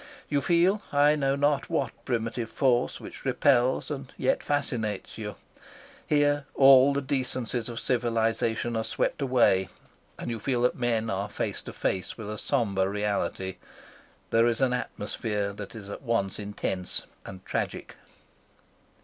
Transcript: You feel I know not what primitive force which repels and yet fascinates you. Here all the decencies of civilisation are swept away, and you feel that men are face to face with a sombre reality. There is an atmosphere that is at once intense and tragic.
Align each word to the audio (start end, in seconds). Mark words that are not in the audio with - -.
You 0.29 0.41
feel 0.41 0.81
I 0.91 1.15
know 1.15 1.35
not 1.35 1.69
what 1.69 1.91
primitive 2.05 2.49
force 2.49 2.99
which 2.99 3.23
repels 3.23 3.91
and 3.91 4.11
yet 4.17 4.41
fascinates 4.41 5.19
you. 5.19 5.35
Here 6.07 6.47
all 6.55 6.91
the 6.91 7.03
decencies 7.03 7.69
of 7.69 7.79
civilisation 7.79 8.75
are 8.75 8.83
swept 8.83 9.21
away, 9.21 9.69
and 10.17 10.31
you 10.31 10.39
feel 10.39 10.63
that 10.63 10.73
men 10.73 11.11
are 11.11 11.29
face 11.29 11.61
to 11.61 11.71
face 11.73 12.17
with 12.17 12.31
a 12.31 12.39
sombre 12.39 12.89
reality. 12.89 13.57
There 14.31 14.47
is 14.47 14.59
an 14.59 14.73
atmosphere 14.73 15.53
that 15.53 15.75
is 15.75 15.87
at 15.87 16.01
once 16.01 16.39
intense 16.39 17.03
and 17.23 17.45
tragic. 17.45 17.95